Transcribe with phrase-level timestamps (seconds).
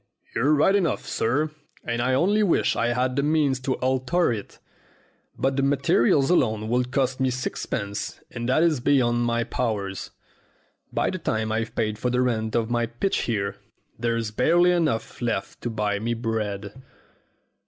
[0.33, 1.51] "You're right enough, sir,
[1.83, 4.57] and I only wish I had the means to alter it.
[5.37, 10.09] But the materials alone would cost me sixpence, and that is beyond my powers.
[10.91, 13.57] By the time I've paid for the rent of my pitch here,
[13.99, 16.81] there's barely enough left to buy me bread."